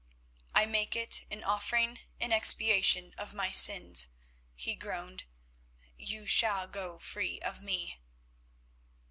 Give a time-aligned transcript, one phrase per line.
[0.55, 4.07] "I make it an offering in expiation of my sins,"
[4.55, 5.25] he groaned,
[5.95, 7.99] "you shall go free of me."